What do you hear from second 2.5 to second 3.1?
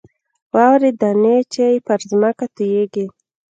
تویېږي.